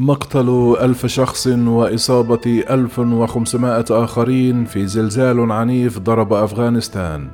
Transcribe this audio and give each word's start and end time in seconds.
مقتل 0.00 0.76
ألف 0.80 1.06
شخص 1.06 1.46
وإصابة 1.46 2.64
ألف 2.70 2.98
وخمسمائة 2.98 3.84
آخرين 3.90 4.64
في 4.64 4.86
زلزال 4.86 5.52
عنيف 5.52 5.98
ضرب 5.98 6.32
أفغانستان. 6.32 7.28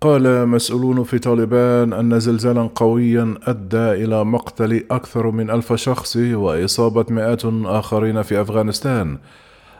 قال 0.00 0.48
مسؤولون 0.48 1.04
في 1.04 1.18
طالبان 1.18 1.92
أن 1.92 2.20
زلزالا 2.20 2.70
قويا 2.74 3.34
أدى 3.42 4.04
إلى 4.04 4.24
مقتل 4.24 4.84
أكثر 4.90 5.30
من 5.30 5.50
ألف 5.50 5.72
شخص 5.72 6.16
وإصابة 6.16 7.04
مئات 7.10 7.42
آخرين 7.64 8.22
في 8.22 8.40
أفغانستان. 8.40 9.18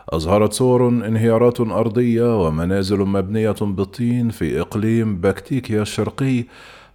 أظهرت 0.09 0.53
صور 0.53 0.87
انهيارات 0.87 1.59
أرضية 1.61 2.47
ومنازل 2.47 2.99
مبنية 2.99 3.55
بالطين 3.61 4.29
في 4.29 4.61
إقليم 4.61 5.21
باكتيكيا 5.21 5.81
الشرقي 5.81 6.45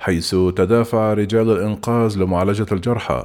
حيث 0.01 0.30
تدافع 0.30 1.12
رجال 1.12 1.51
الإنقاذ 1.51 2.18
لمعالجة 2.18 2.66
الجرحى. 2.73 3.24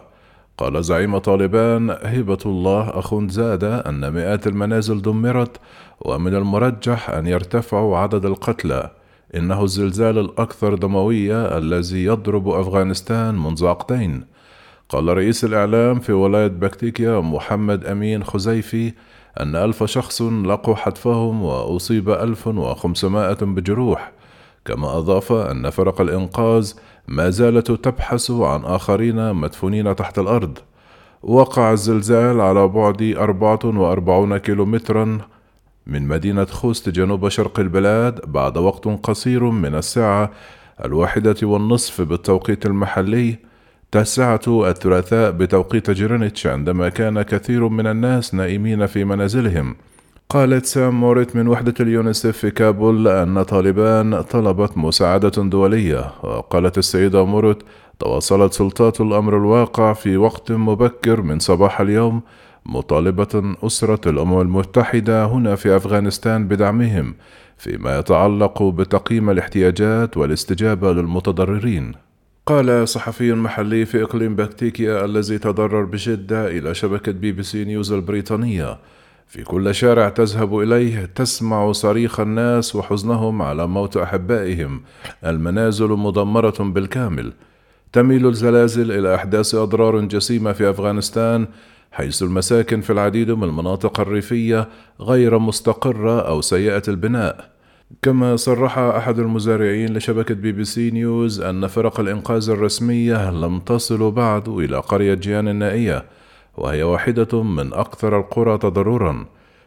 قال 0.58 0.84
زعيم 0.84 1.18
طالبان 1.18 1.90
هبة 1.90 2.40
الله 2.46 2.90
أخوندزادة 2.90 3.80
أن 3.80 4.14
مئات 4.14 4.48
المنازل 4.48 5.02
دمرت 5.02 5.58
ومن 6.02 6.36
المرجح 6.36 7.10
أن 7.10 7.28
يرتفع 7.28 7.98
عدد 7.98 8.26
القتلى. 8.26 8.99
إنه 9.36 9.64
الزلزال 9.64 10.18
الأكثر 10.18 10.76
دموية 10.76 11.58
الذي 11.58 12.04
يضرب 12.04 12.50
أفغانستان 12.50 13.36
منذ 13.36 13.66
عقدين. 13.66 14.26
قال 14.90 15.18
رئيس 15.18 15.44
الإعلام 15.44 16.00
في 16.00 16.12
ولاية 16.12 16.48
بكتيكيا 16.48 17.20
محمد 17.20 17.86
أمين 17.86 18.24
خزيفي 18.24 18.94
أن 19.40 19.56
ألف 19.56 19.84
شخص 19.84 20.22
لقوا 20.22 20.76
حتفهم 20.76 21.44
وأصيب 21.44 22.10
ألف 22.10 22.48
وخمسمائة 22.48 23.38
بجروح. 23.46 24.12
كما 24.66 24.98
أضاف 24.98 25.32
أن 25.32 25.70
فرق 25.70 26.02
الإنقاذ 26.02 26.74
ما 27.08 27.30
زالت 27.30 27.72
تبحث 27.72 28.32
عن 28.32 28.66
آخرين 28.66 29.34
مدفونين 29.34 29.96
تحت 29.96 30.20
الأرض. 30.20 30.58
وقع 31.24 31.72
الزلزال 31.72 32.42
على 32.42 32.68
بعد 32.68 33.02
44 33.18 34.38
كيلومترا 34.38 35.20
من 35.90 36.08
مدينة 36.08 36.46
خوست 36.46 36.90
جنوب 36.90 37.30
شرق 37.30 37.60
البلاد 37.60 38.32
بعد 38.32 38.58
وقت 38.58 38.88
قصير 38.88 39.44
من 39.44 39.76
الساعة 39.76 40.32
الواحدة 40.86 41.36
والنصف 41.44 42.02
بالتوقيت 42.02 42.66
المحلي 42.66 43.36
التاسعة 43.92 44.42
الثلاثاء 44.48 45.32
بتوقيت 45.32 45.92
جرينتش 45.92 46.48
عندما 46.48 46.90
كان 46.90 47.22
كثير 47.22 47.68
من 47.68 47.88
الناس 47.88 48.34
نائمين 48.34 48.86
في 48.86 49.04
منازلهم. 49.04 49.76
قالت 50.30 50.66
سام 50.66 51.00
موريت 51.00 51.36
من 51.36 51.48
وحدة 51.48 51.74
اليونسف 51.80 52.38
في 52.38 52.52
كابول 52.52 53.08
أن 53.08 53.44
طالبان 53.44 54.22
طلبت 54.22 54.78
مساعدة 54.78 55.44
دولية. 55.44 56.12
وقالت 56.24 56.78
السيدة 56.78 57.26
موريت 57.26 57.58
تواصلت 58.00 58.54
سلطات 58.54 59.02
الأمر 59.02 59.38
الواقع 59.38 59.94
في 59.94 60.18
وقت 60.18 60.52
مبكر 60.52 61.22
من 61.22 61.40
صباح 61.40 61.82
اليوم 61.82 62.22
مطالبة 62.66 63.56
أسرة 63.64 64.10
الأمم 64.10 64.42
المتحدة 64.42 65.26
هنا 65.26 65.56
في 65.56 65.76
أفغانستان 65.76 66.48
بدعمهم 66.48 67.16
فيما 67.58 68.00
يتعلق 68.00 68.64
بتقييم 68.64 69.30
الاحتياجات 69.30 70.18
والاستجابة 70.18 70.94
للمتضررين. 70.94 71.92
قال 72.46 72.88
صحفي 72.88 73.34
محلي 73.34 73.86
في 73.86 74.04
إقليم 74.04 74.36
بكتيكا 74.36 75.06
الذي 75.06 75.38
تضرر 75.38 75.86
بشدة 75.86 76.48
إلى 76.48 76.76
شبكة 76.76 77.12
بي 77.12 77.32
بي 77.32 77.44
سي 77.44 77.66
نيوز 77.66 77.92
البريطانية: 77.92 78.78
في 79.28 79.44
كل 79.44 79.76
شارع 79.76 80.10
تذهب 80.10 80.60
إليه 80.60 81.06
تسمع 81.06 81.72
صريخ 81.72 82.20
الناس 82.20 82.76
وحزنهم 82.76 83.42
على 83.42 83.68
موت 83.68 83.98
أحبائهم، 83.98 84.82
المنازل 85.26 85.88
مدمرة 85.88 86.56
بالكامل. 86.60 87.34
تميل 87.94 88.28
الزلازل 88.28 88.92
إلى 88.92 89.16
إحداث 89.16 89.56
أضرار 89.56 90.00
جسيمة 90.00 90.52
في 90.52 90.70
أفغانستان 90.70 91.48
حيث 91.92 92.24
المساكن 92.24 92.82
في 92.82 92.90
العديد 92.90 93.32
من 93.32 93.44
المناطق 93.44 94.00
الريفية 94.00 94.70
غير 95.02 95.40
مستقرة 95.40 96.20
أو 96.20 96.42
سيئة 96.42 96.84
البناء. 96.88 97.50
كما 98.02 98.36
صرح 98.36 98.78
أحد 98.78 99.20
المزارعين 99.20 99.98
لشبكة 99.98 100.36
بي 100.36 100.52
بي 100.52 100.64
سي 100.64 100.92
نيوز 100.92 101.42
أن 101.42 101.68
فرق 101.68 102.00
الإنقاذ 102.00 102.50
الرسمية 102.50 103.32
لم 103.32 103.60
تصل 103.60 104.12
بعد 104.12 104.50
إلى 104.50 104.78
قرية 104.78 105.14
جيان 105.14 105.48
النائية 105.48 106.06
وهي 106.58 106.84
واحدة 106.84 107.44
من 107.44 107.74
أكثر 107.74 108.20
القرى 108.20 108.58
تضررًا. 108.58 109.26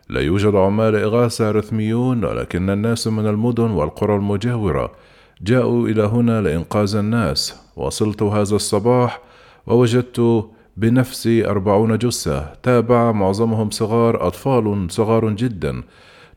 لا 0.09 0.21
يوجد 0.21 0.55
عمال 0.55 0.97
إغاثة 0.97 1.51
رسميون 1.51 2.25
ولكن 2.25 2.71
الناس 2.71 3.07
من 3.07 3.27
المدن 3.27 3.71
والقرى 3.71 4.17
المجاورة 4.17 4.93
جاءوا 5.43 5.89
إلى 5.89 6.03
هنا 6.03 6.41
لإنقاذ 6.41 6.97
الناس. 6.97 7.61
وصلت 7.77 8.23
هذا 8.23 8.57
الصباح 8.57 9.21
ووجدت 9.67 10.47
بنفسي 10.77 11.47
أربعون 11.47 11.99
جثة. 11.99 12.53
تابع 12.63 13.13
معظمهم 13.13 13.71
صغار 13.71 14.27
أطفال 14.27 14.87
صغار 14.91 15.31
جدا. 15.31 15.83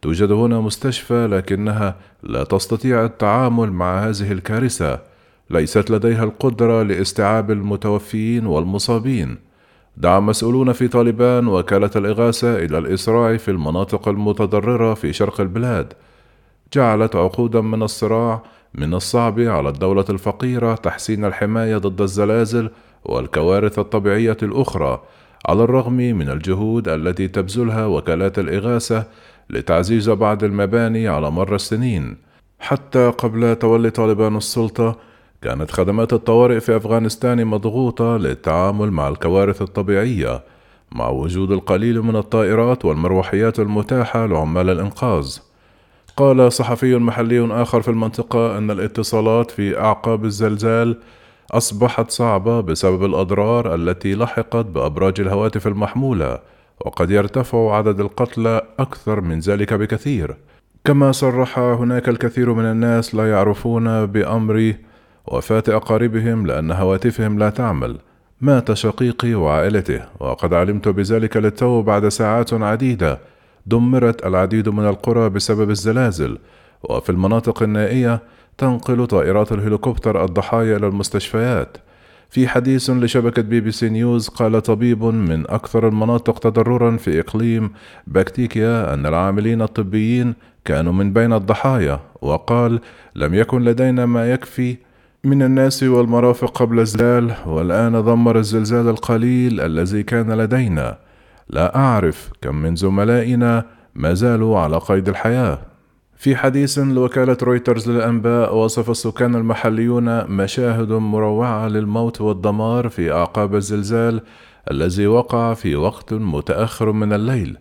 توجد 0.02 0.32
هنا 0.32 0.60
مستشفى 0.60 1.28
لكنها 1.28 1.96
لا 2.24 2.44
تستطيع 2.44 3.06
التعامل 3.06 3.72
مع 3.72 4.00
هذه 4.00 4.32
الكارثة. 4.32 5.00
ليست 5.50 5.92
لديها 5.92 6.24
القدرة 6.24 6.84
لاستيعاب 6.84 7.52
المتوفيين 7.52 8.46
والمصابين. 8.46 9.38
دعا 9.98 10.20
مسؤولون 10.20 10.72
في 10.72 10.88
طالبان 10.88 11.48
وكالة 11.48 11.92
الإغاثة 11.96 12.56
إلى 12.56 12.78
الإسراع 12.78 13.38
في 13.38 13.52
المناطق 13.52 14.08
المتضررة 14.08 14.94
في 14.94 15.14
شرق 15.14 15.42
البلاد. 15.42 15.94
جعلت 16.74 17.16
عقودا 17.16 17.62
من 17.62 17.84
الصراع 17.84 18.44
من 18.74 18.94
الصعب 18.94 19.40
على 19.40 19.70
الدولة 19.70 20.06
الفقيرة 20.10 20.76
تحسين 20.76 21.26
الحماية 21.26 21.78
ضد 21.78 22.02
الزلازل 22.02 22.70
والكوارث 23.06 23.80
الطبيعية 23.80 24.38
الأخرى 24.44 25.02
على 25.46 25.64
الرغم 25.64 25.94
من 25.94 26.30
الجهود 26.30 26.88
التي 26.88 27.28
تبذلها 27.28 27.86
وكالات 27.86 28.40
الإغاثة 28.40 29.06
لتعزيز 29.50 30.10
بعض 30.10 30.44
المباني 30.44 31.08
على 31.08 31.32
مر 31.32 31.56
السنين. 31.56 32.18
حتى 32.60 33.10
قبل 33.10 33.56
تولي 33.56 33.90
طالبان 33.90 34.38
السلطة 34.38 34.98
كانت 35.42 35.72
خدمات 35.72 36.14
الطوارئ 36.14 36.60
في 36.60 36.76
أفغانستان 36.76 37.46
مضغوطة 37.46 38.18
للتعامل 38.18 38.92
مع 38.92 39.08
الكوارث 39.08 39.62
الطبيعية 39.62 40.44
مع 40.92 41.10
وجود 41.10 41.52
القليل 41.52 42.02
من 42.02 42.16
الطائرات 42.16 42.86
والمروحيات 42.86 43.60
المتاحة 43.60 44.26
لعمال 44.26 44.70
الإنقاذ. 44.70 45.38
قال 46.18 46.54
صحفي 46.54 46.96
محلي 46.96 47.62
آخر 47.62 47.82
في 47.82 47.88
المنطقة 47.88 48.58
أن 48.58 48.72
الاتصالات 48.72 49.52
في 49.52 49.80
أعقاب 49.80 50.26
الزلزال 50.26 50.98
أصبحت 51.52 52.12
صعبة 52.12 52.62
بسبب 52.62 53.06
الأضرار 53.06 53.76
التي 53.76 54.16
لحقت 54.16 54.66
بأبراج 54.66 55.22
الهواتف 55.22 55.68
المحمولة 55.68 56.40
وقد 56.86 57.12
يرتفع 57.12 57.76
عدد 57.78 58.00
القتلى 58.00 58.62
أكثر 58.80 59.22
من 59.22 59.40
ذلك 59.40 59.74
بكثير. 59.74 60.36
كما 60.86 61.12
صرح 61.12 61.60
هناك 61.60 62.10
الكثير 62.10 62.54
من 62.54 62.66
الناس 62.66 63.16
لا 63.16 63.30
يعرفون 63.30 64.06
بأمر 64.06 64.74
وفاة 65.28 65.64
أقاربهم 65.70 66.48
لأن 66.48 66.72
هواتفهم 66.72 67.40
لا 67.40 67.50
تعمل. 67.50 67.98
مات 68.42 68.74
شقيقي 68.74 69.34
وعائلته 69.34 70.02
وقد 70.20 70.54
علمت 70.54 70.88
بذلك 70.88 71.38
للتو 71.38 71.82
بعد 71.82 72.08
ساعات 72.08 72.54
عديدة. 72.54 73.20
دمرت 73.66 74.26
العديد 74.26 74.70
من 74.70 74.88
القرى 74.88 75.30
بسبب 75.30 75.70
الزلازل. 75.70 76.38
وفي 76.84 77.10
المناطق 77.10 77.64
النائية 77.64 78.20
تنقل 78.58 79.08
طائرات 79.08 79.52
الهليكوبتر 79.52 80.26
الضحايا 80.26 80.78
إلى 80.78 80.88
المستشفيات. 80.88 81.78
في 82.30 82.48
حديث 82.48 82.90
لشبكة 82.90 83.42
بي 83.42 83.62
بي 83.62 83.72
سي 83.72 83.90
نيوز 83.90 84.28
قال 84.28 84.62
طبيب 84.62 85.04
من 85.04 85.50
أكثر 85.50 85.88
المناطق 85.88 86.40
تضررا 86.40 86.98
في 86.98 87.20
إقليم 87.20 87.72
باكتيكا 88.08 88.94
أن 88.94 89.06
العاملين 89.06 89.62
الطبيين 89.62 90.34
كانوا 90.66 90.94
من 90.94 91.14
بين 91.14 91.34
الضحايا 91.34 92.00
وقال 92.22 92.80
لم 93.16 93.34
يكن 93.34 93.62
لدينا 93.62 94.06
ما 94.06 94.32
يكفي 94.32 94.78
من 95.24 95.42
الناس 95.42 95.84
والمرافق 95.84 96.58
قبل 96.58 96.80
الزلزال 96.80 97.34
والآن 97.46 97.92
دمر 97.92 98.38
الزلزال 98.38 98.90
القليل 98.90 99.62
الذي 99.62 100.04
كان 100.04 100.32
لدينا. 100.32 100.98
لا 101.50 101.76
أعرف 101.76 102.30
كم 102.42 102.56
من 102.56 102.76
زملائنا 102.76 103.66
ما 103.96 104.14
زالوا 104.14 104.60
على 104.60 104.78
قيد 104.78 105.10
الحياة. 105.10 105.75
في 106.18 106.36
حديث 106.36 106.80
لوكالة 106.80 107.38
رويترز 107.44 107.90
للأنباء 107.90 108.56
وصف 108.56 108.90
السكان 108.90 109.36
المحليون 109.36 110.26
مشاهد 110.32 110.92
مروعة 110.92 111.68
للموت 111.68 112.22
والدمار 112.22 112.90
في 112.90 113.12
أعقاب 113.12 113.56
الزلزال 113.56 114.22
الذي 114.72 115.08
وقع 115.08 115.54
في 115.54 115.76
وقت 115.76 116.14
متأخر 116.14 116.92
من 116.92 117.14
الليل. 117.14 117.58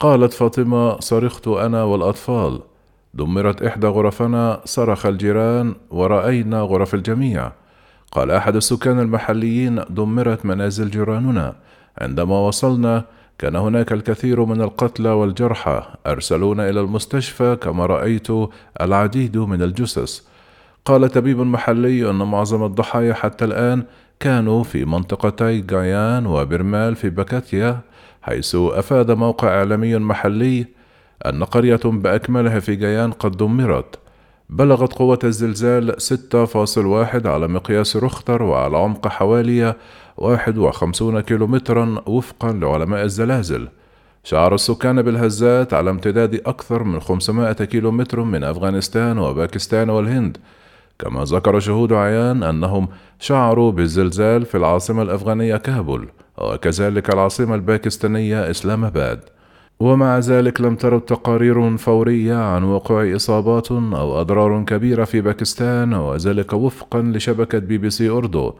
قالت 0.00 0.32
فاطمة 0.32 1.00
صرخت 1.00 1.48
أنا 1.48 1.82
والأطفال. 1.82 2.60
دمرت 3.14 3.62
إحدى 3.62 3.86
غرفنا 3.86 4.60
صرخ 4.64 5.06
الجيران 5.06 5.74
ورأينا 5.90 6.60
غرف 6.60 6.94
الجميع. 6.94 7.52
قال 8.12 8.30
أحد 8.30 8.56
السكان 8.56 9.00
المحليين 9.00 9.84
دمرت 9.90 10.46
منازل 10.46 10.90
جيراننا. 10.90 11.54
عندما 11.98 12.38
وصلنا 12.38 13.04
كان 13.38 13.56
هناك 13.56 13.92
الكثير 13.92 14.44
من 14.44 14.60
القتلى 14.60 15.08
والجرحى 15.08 15.82
أرسلونا 16.06 16.68
إلى 16.68 16.80
المستشفى 16.80 17.56
كما 17.56 17.86
رأيت 17.86 18.28
العديد 18.80 19.36
من 19.36 19.62
الجثث. 19.62 20.20
قال 20.84 21.08
طبيب 21.08 21.40
محلي 21.40 22.10
أن 22.10 22.16
معظم 22.16 22.64
الضحايا 22.64 23.14
حتى 23.14 23.44
الآن 23.44 23.84
كانوا 24.20 24.64
في 24.64 24.84
منطقتي 24.84 25.64
غايان 25.70 26.26
وبرمال 26.26 26.96
في 26.96 27.10
بكاتيا 27.10 27.80
حيث 28.22 28.54
أفاد 28.54 29.10
موقع 29.10 29.48
إعلامي 29.48 29.98
محلي 29.98 30.66
أن 31.26 31.44
قرية 31.44 31.80
بأكملها 31.84 32.60
في 32.60 32.76
جيان 32.76 33.12
قد 33.12 33.36
دمرت. 33.36 33.98
بلغت 34.50 34.92
قوة 34.92 35.18
الزلزال 35.24 35.94
6.1 35.98 37.26
على 37.26 37.48
مقياس 37.48 37.96
رختر 37.96 38.42
وعلى 38.42 38.76
عمق 38.76 39.08
حوالي 39.08 39.74
51 40.16 41.20
كيلومترا 41.20 42.02
وفقا 42.06 42.52
لعلماء 42.52 43.04
الزلازل. 43.04 43.68
شعر 44.24 44.54
السكان 44.54 45.02
بالهزات 45.02 45.74
على 45.74 45.90
امتداد 45.90 46.34
أكثر 46.34 46.82
من 46.82 47.00
500 47.00 47.52
كيلومتر 47.52 48.20
من 48.20 48.44
أفغانستان 48.44 49.18
وباكستان 49.18 49.90
والهند. 49.90 50.36
كما 50.98 51.24
ذكر 51.24 51.60
شهود 51.60 51.92
عيان 51.92 52.42
أنهم 52.42 52.88
شعروا 53.20 53.72
بالزلزال 53.72 54.44
في 54.44 54.56
العاصمة 54.56 55.02
الأفغانية 55.02 55.56
كابول 55.56 56.08
وكذلك 56.38 57.10
العاصمة 57.14 57.54
الباكستانية 57.54 58.50
إسلام 58.50 58.84
آباد. 58.84 59.20
ومع 59.80 60.18
ذلك 60.18 60.60
لم 60.60 60.76
ترد 60.76 61.00
تقارير 61.00 61.76
فورية 61.76 62.34
عن 62.34 62.64
وقوع 62.64 63.16
إصابات 63.16 63.72
أو 63.72 64.20
أضرار 64.20 64.64
كبيرة 64.64 65.04
في 65.04 65.20
باكستان 65.20 65.94
وذلك 65.94 66.52
وفقا 66.52 67.02
لشبكة 67.02 67.58
بي 67.58 67.78
بي 67.78 67.90
سي 67.90 68.08
أردو. 68.08 68.52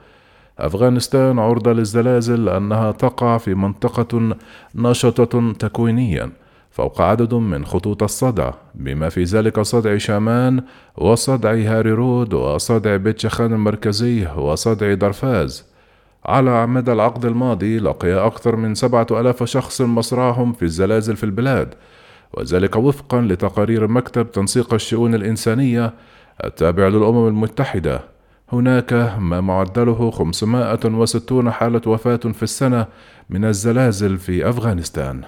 أفغانستان 0.58 1.38
عرضة 1.38 1.72
للزلازل 1.72 2.44
لأنها 2.44 2.92
تقع 2.92 3.38
في 3.38 3.54
منطقة 3.54 4.36
نشطة 4.74 5.52
تكوينيا 5.52 6.30
فوق 6.70 7.00
عدد 7.00 7.34
من 7.34 7.64
خطوط 7.64 8.02
الصدع 8.02 8.50
بما 8.74 9.08
في 9.08 9.22
ذلك 9.22 9.60
صدع 9.60 9.96
شامان 9.96 10.62
وصدع 10.96 11.54
هاري 11.54 11.92
رود 11.92 12.34
وصدع 12.34 12.96
بيت 12.96 13.18
شخان 13.18 13.52
المركزي 13.52 14.26
وصدع 14.36 14.94
درفاز. 14.94 15.77
على 16.24 16.66
مدى 16.66 16.92
العقد 16.92 17.24
الماضي 17.24 17.78
لقي 17.78 18.26
أكثر 18.26 18.56
من 18.56 18.74
سبعة 18.74 19.06
ألاف 19.10 19.44
شخص 19.44 19.80
مصرعهم 19.80 20.52
في 20.52 20.62
الزلازل 20.62 21.16
في 21.16 21.24
البلاد 21.24 21.74
وذلك 22.32 22.76
وفقا 22.76 23.20
لتقارير 23.20 23.86
مكتب 23.86 24.32
تنسيق 24.32 24.74
الشؤون 24.74 25.14
الإنسانية 25.14 25.94
التابع 26.44 26.88
للأمم 26.88 27.28
المتحدة. 27.28 28.00
هناك 28.52 28.92
ما 29.18 29.40
معدله 29.40 30.10
560 30.10 31.50
حالة 31.50 31.80
وفاة 31.86 32.16
في 32.16 32.42
السنة 32.42 32.86
من 33.30 33.44
الزلازل 33.44 34.18
في 34.18 34.48
أفغانستان. 34.48 35.22